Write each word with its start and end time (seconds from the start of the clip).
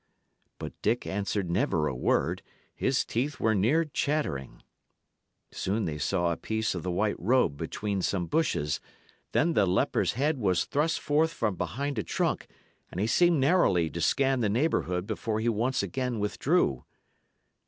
But 0.57 0.73
Dick 0.81 1.05
answered 1.05 1.51
never 1.51 1.85
a 1.87 1.93
word; 1.93 2.41
his 2.73 3.05
teeth 3.05 3.39
were 3.39 3.53
near 3.53 3.85
chattering. 3.85 4.63
Soon 5.51 5.85
they 5.85 5.99
saw 5.99 6.31
a 6.31 6.37
piece 6.37 6.73
of 6.73 6.81
the 6.81 6.89
white 6.89 7.19
robe 7.19 7.55
between 7.55 8.01
some 8.01 8.25
bushes; 8.25 8.79
then 9.31 9.53
the 9.53 9.67
leper's 9.67 10.13
head 10.13 10.39
was 10.39 10.65
thrust 10.65 10.99
forth 10.99 11.31
from 11.31 11.53
behind 11.55 11.99
a 11.99 12.03
trunk, 12.03 12.47
and 12.89 12.99
he 12.99 13.05
seemed 13.05 13.39
narrowly 13.39 13.91
to 13.91 14.01
scan 14.01 14.39
the 14.39 14.49
neighbourhood 14.49 15.05
before 15.05 15.39
he 15.39 15.49
once 15.49 15.83
again 15.83 16.17
withdrew. 16.17 16.83